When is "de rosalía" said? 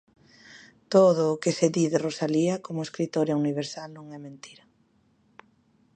1.91-2.55